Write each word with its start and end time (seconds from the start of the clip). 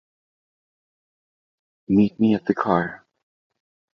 Meet 1.87 2.19
me 2.19 2.33
at 2.33 2.45
the 2.47 2.55
car. 2.55 3.05